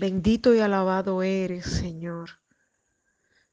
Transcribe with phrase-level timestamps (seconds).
[0.00, 2.38] Bendito y alabado eres, Señor.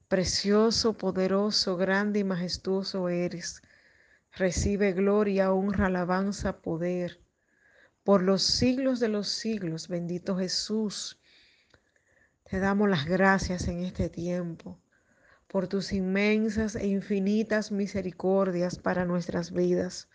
[0.08, 3.64] Precioso, poderoso, grande y majestuoso eres.
[4.32, 7.20] Recibe gloria, honra, alabanza, poder.
[8.04, 11.20] Por los siglos de los siglos, bendito Jesús.
[12.44, 14.80] Te damos las gracias en este tiempo
[15.48, 20.10] por tus inmensas e infinitas misericordias para nuestras vidas.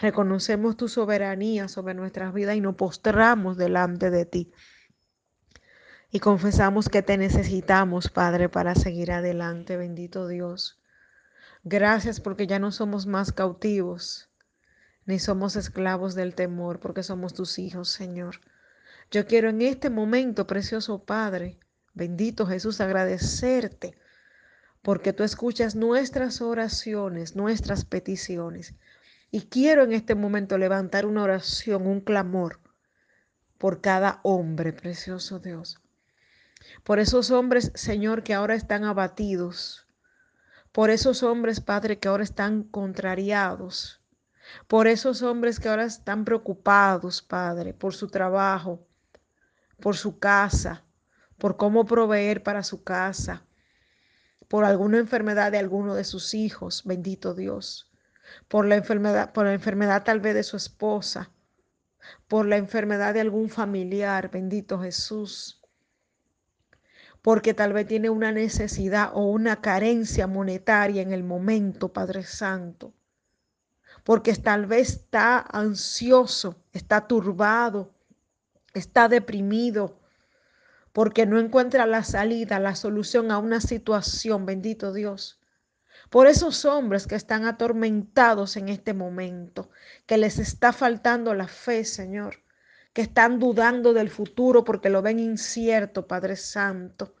[0.00, 4.52] Reconocemos tu soberanía sobre nuestras vidas y nos postramos delante de ti.
[6.16, 10.80] Y confesamos que te necesitamos, Padre, para seguir adelante, bendito Dios.
[11.62, 14.30] Gracias porque ya no somos más cautivos,
[15.04, 18.40] ni somos esclavos del temor, porque somos tus hijos, Señor.
[19.10, 21.58] Yo quiero en este momento, precioso Padre,
[21.92, 23.98] bendito Jesús, agradecerte,
[24.80, 28.74] porque tú escuchas nuestras oraciones, nuestras peticiones.
[29.30, 32.58] Y quiero en este momento levantar una oración, un clamor
[33.58, 35.78] por cada hombre, precioso Dios
[36.82, 39.86] por esos hombres, Señor, que ahora están abatidos,
[40.72, 44.02] por esos hombres, Padre, que ahora están contrariados,
[44.66, 48.86] por esos hombres que ahora están preocupados, Padre, por su trabajo,
[49.80, 50.84] por su casa,
[51.38, 53.44] por cómo proveer para su casa,
[54.48, 57.90] por alguna enfermedad de alguno de sus hijos, bendito Dios,
[58.48, 61.30] por la enfermedad, por la enfermedad tal vez de su esposa,
[62.28, 65.62] por la enfermedad de algún familiar, bendito Jesús
[67.26, 72.94] porque tal vez tiene una necesidad o una carencia monetaria en el momento, Padre Santo.
[74.04, 77.92] Porque tal vez está ansioso, está turbado,
[78.74, 79.98] está deprimido,
[80.92, 85.40] porque no encuentra la salida, la solución a una situación, bendito Dios.
[86.10, 89.68] Por esos hombres que están atormentados en este momento,
[90.06, 92.45] que les está faltando la fe, Señor
[92.96, 97.14] que están dudando del futuro porque lo ven incierto, Padre Santo.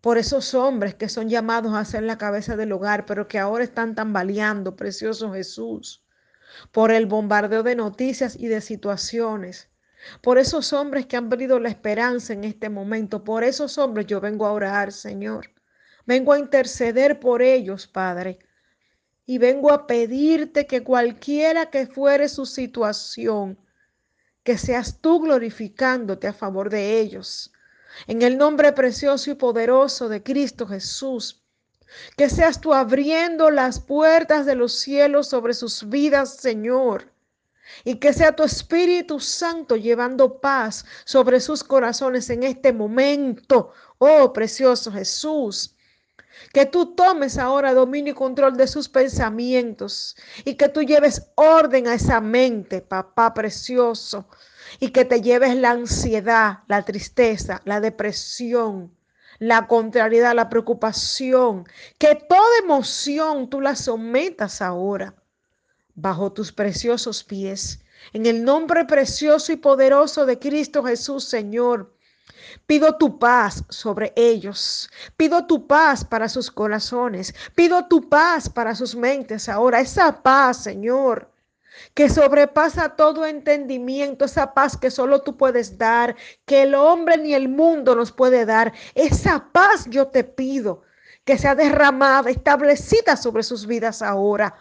[0.00, 3.64] Por esos hombres que son llamados a ser la cabeza del hogar, pero que ahora
[3.64, 6.04] están tambaleando, precioso Jesús.
[6.70, 9.68] Por el bombardeo de noticias y de situaciones.
[10.22, 13.24] Por esos hombres que han perdido la esperanza en este momento.
[13.24, 15.50] Por esos hombres yo vengo a orar, Señor.
[16.06, 18.38] Vengo a interceder por ellos, Padre.
[19.26, 23.58] Y vengo a pedirte que cualquiera que fuere su situación,
[24.48, 27.52] que seas tú glorificándote a favor de ellos.
[28.06, 31.42] En el nombre precioso y poderoso de Cristo Jesús.
[32.16, 37.12] Que seas tú abriendo las puertas de los cielos sobre sus vidas, Señor.
[37.84, 43.74] Y que sea tu Espíritu Santo llevando paz sobre sus corazones en este momento.
[43.98, 45.76] Oh, precioso Jesús.
[46.52, 51.86] Que tú tomes ahora dominio y control de sus pensamientos y que tú lleves orden
[51.86, 54.28] a esa mente, papá precioso,
[54.80, 58.94] y que te lleves la ansiedad, la tristeza, la depresión,
[59.38, 61.64] la contrariedad, la preocupación,
[61.98, 65.14] que toda emoción tú la sometas ahora
[65.94, 67.80] bajo tus preciosos pies.
[68.12, 71.92] En el nombre precioso y poderoso de Cristo Jesús, Señor.
[72.68, 74.90] Pido tu paz sobre ellos.
[75.16, 77.34] Pido tu paz para sus corazones.
[77.54, 79.80] Pido tu paz para sus mentes ahora.
[79.80, 81.32] Esa paz, Señor,
[81.94, 86.14] que sobrepasa todo entendimiento, esa paz que solo tú puedes dar,
[86.44, 88.74] que el hombre ni el mundo nos puede dar.
[88.94, 90.82] Esa paz yo te pido
[91.24, 94.54] que sea derramada, establecida sobre sus vidas ahora.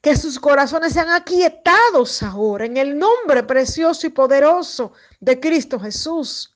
[0.00, 6.54] Que sus corazones sean aquietados ahora en el nombre precioso y poderoso de Cristo Jesús.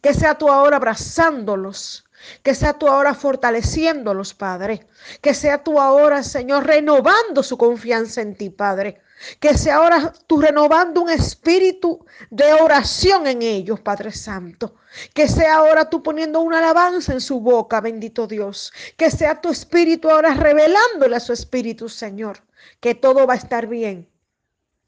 [0.00, 2.04] Que sea tú ahora abrazándolos.
[2.42, 4.86] Que sea tú ahora fortaleciéndolos, Padre.
[5.20, 9.00] Que sea tú ahora, Señor, renovando su confianza en ti, Padre.
[9.40, 14.76] Que sea ahora tú renovando un espíritu de oración en ellos, Padre Santo.
[15.14, 18.72] Que sea ahora tú poniendo una alabanza en su boca, bendito Dios.
[18.96, 22.38] Que sea tu espíritu ahora revelándole a su espíritu, Señor.
[22.80, 24.08] Que todo va a estar bien.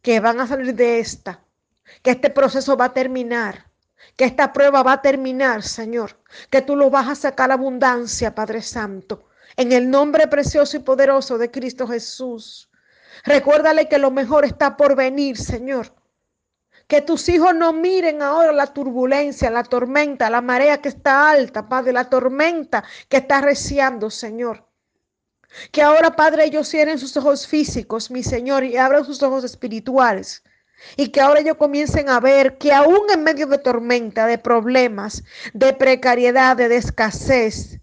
[0.03, 1.41] Que van a salir de esta.
[2.03, 3.74] Que este proceso va a terminar
[4.17, 6.19] que esta prueba va a terminar, Señor,
[6.51, 11.39] que tú lo vas a sacar abundancia, Padre Santo, en el nombre precioso y poderoso
[11.39, 12.71] de Cristo Jesús.
[13.25, 15.95] Recuérdale que lo mejor está por venir, Señor.
[16.87, 21.69] Que tus hijos no miren ahora la turbulencia, la tormenta, la marea que está alta,
[21.69, 24.69] Padre, la tormenta que está reciando, Señor.
[25.73, 30.43] Que ahora, Padre, ellos cierren sus ojos físicos, mi Señor, y abran sus ojos espirituales
[30.97, 35.25] y que ahora ellos comiencen a ver que aún en medio de tormenta, de problemas,
[35.53, 37.81] de precariedad, de escasez,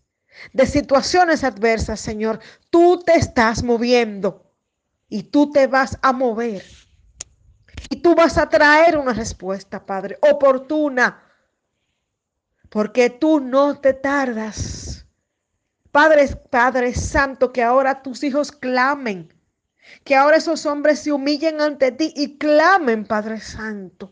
[0.53, 2.39] de situaciones adversas, Señor,
[2.69, 4.51] tú te estás moviendo
[5.09, 6.63] y tú te vas a mover.
[7.89, 11.23] Y tú vas a traer una respuesta, Padre, oportuna,
[12.69, 15.05] porque tú no te tardas.
[15.91, 19.33] Padre, Padre Santo, que ahora tus hijos clamen,
[20.03, 24.11] que ahora esos hombres se humillen ante ti y clamen, Padre Santo.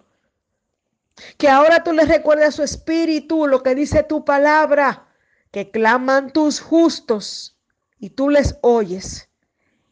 [1.37, 5.07] Que ahora tú les recuerdes a su espíritu lo que dice tu palabra,
[5.51, 7.57] que claman tus justos
[7.99, 9.29] y tú les oyes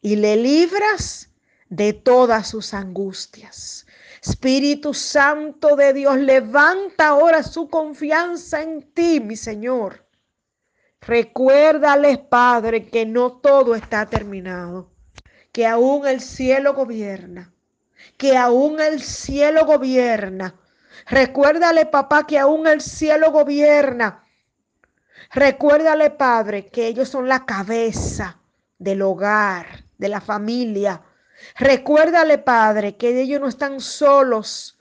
[0.00, 1.30] y le libras
[1.68, 3.86] de todas sus angustias.
[4.22, 10.06] Espíritu Santo de Dios, levanta ahora su confianza en ti, mi Señor.
[11.00, 14.90] Recuérdales, Padre, que no todo está terminado,
[15.52, 17.52] que aún el cielo gobierna,
[18.16, 20.54] que aún el cielo gobierna.
[21.06, 24.24] Recuérdale, papá, que aún el cielo gobierna.
[25.30, 28.40] Recuérdale, Padre, que ellos son la cabeza
[28.78, 31.02] del hogar, de la familia.
[31.56, 34.78] Recuérdale, Padre, que ellos no están solos,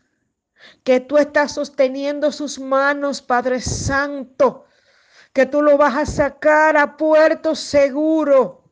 [0.83, 4.65] que tú estás sosteniendo sus manos, Padre Santo,
[5.33, 8.66] que tú lo vas a sacar a puerto seguro,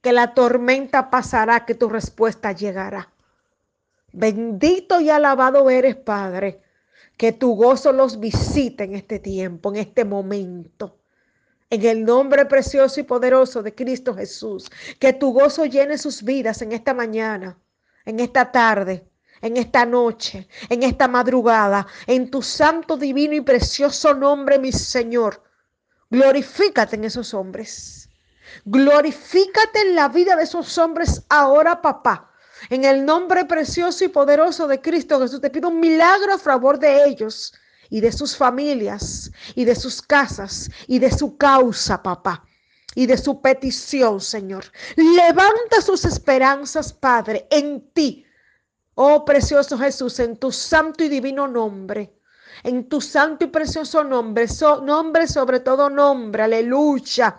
[0.00, 3.12] que la tormenta pasará, que tu respuesta llegará.
[4.12, 6.62] Bendito y alabado eres, Padre,
[7.16, 10.98] que tu gozo los visite en este tiempo, en este momento.
[11.68, 14.70] En el nombre precioso y poderoso de Cristo Jesús,
[15.00, 17.58] que tu gozo llene sus vidas en esta mañana,
[18.04, 19.08] en esta tarde,
[19.40, 25.42] en esta noche, en esta madrugada, en tu santo, divino y precioso nombre, mi Señor.
[26.10, 27.95] Glorifícate en esos hombres.
[28.64, 32.30] Glorifícate en la vida de esos hombres ahora, papá.
[32.70, 36.78] En el nombre precioso y poderoso de Cristo Jesús, te pido un milagro a favor
[36.78, 37.52] de ellos
[37.90, 42.44] y de sus familias y de sus casas y de su causa, papá,
[42.94, 44.64] y de su petición, Señor.
[44.96, 48.26] Levanta sus esperanzas, Padre, en ti.
[48.94, 52.14] Oh precioso Jesús, en tu santo y divino nombre.
[52.62, 54.46] En tu santo y precioso nombre,
[54.82, 57.38] nombre sobre todo nombre, aleluya.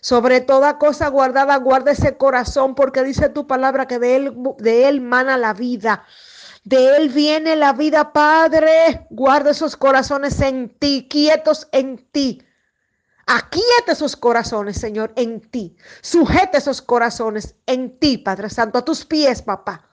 [0.00, 4.88] Sobre toda cosa guardada, guarda ese corazón, porque dice tu palabra que de él, de
[4.88, 6.04] él mana la vida.
[6.66, 9.06] De Él viene la vida, Padre.
[9.10, 12.42] Guarda esos corazones en ti, quietos en ti.
[13.24, 15.76] Aquieta esos corazones, Señor, en ti.
[16.00, 19.88] Sujeta esos corazones en ti, Padre Santo, a tus pies, papá.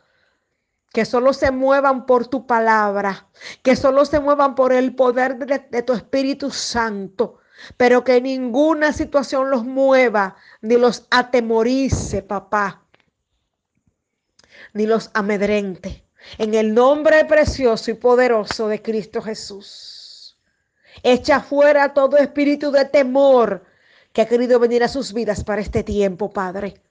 [0.92, 3.30] Que solo se muevan por tu palabra,
[3.62, 7.38] que solo se muevan por el poder de, de tu Espíritu Santo,
[7.78, 12.84] pero que ninguna situación los mueva ni los atemorice, papá,
[14.74, 16.04] ni los amedrente
[16.38, 20.38] en el nombre precioso y poderoso de Cristo Jesús.
[21.02, 23.66] Echa fuera todo espíritu de temor
[24.12, 26.82] que ha querido venir a sus vidas para este tiempo, Padre.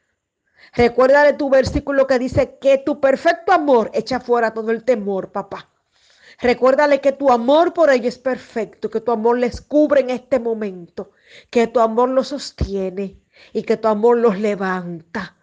[0.75, 5.71] Recuérdale tu versículo que dice que tu perfecto amor echa fuera todo el temor, papá.
[6.42, 10.38] Recuérdale que tu amor por ellos es perfecto, que tu amor les cubre en este
[10.38, 11.12] momento,
[11.50, 13.16] que tu amor los sostiene
[13.52, 15.36] y que tu amor los levanta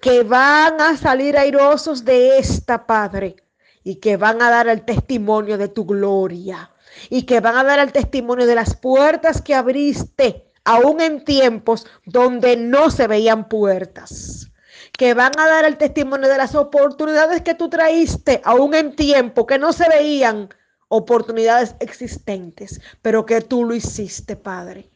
[0.00, 3.36] que van a salir airosos de esta, Padre,
[3.84, 6.70] y que van a dar el testimonio de tu gloria,
[7.10, 11.86] y que van a dar el testimonio de las puertas que abriste, aún en tiempos
[12.04, 14.50] donde no se veían puertas
[14.96, 19.46] que van a dar el testimonio de las oportunidades que tú traíste, aún en tiempo
[19.46, 20.48] que no se veían
[20.88, 24.90] oportunidades existentes, pero que tú lo hiciste, Padre.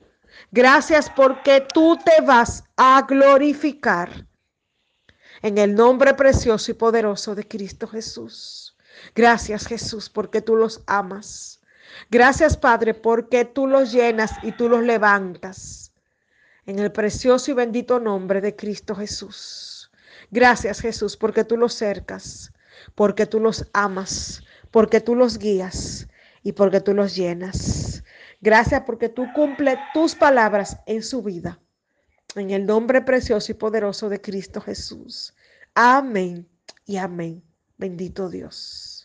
[0.50, 4.26] Gracias porque tú te vas a glorificar
[5.42, 8.76] en el nombre precioso y poderoso de Cristo Jesús.
[9.14, 11.60] Gracias Jesús porque tú los amas.
[12.10, 15.92] Gracias Padre porque tú los llenas y tú los levantas.
[16.66, 19.79] En el precioso y bendito nombre de Cristo Jesús.
[20.30, 22.52] Gracias Jesús porque tú los cercas,
[22.94, 26.08] porque tú los amas, porque tú los guías
[26.42, 28.04] y porque tú los llenas.
[28.40, 31.60] Gracias porque tú cumples tus palabras en su vida.
[32.36, 35.34] En el nombre precioso y poderoso de Cristo Jesús.
[35.74, 36.48] Amén
[36.86, 37.42] y amén.
[37.76, 38.99] Bendito Dios.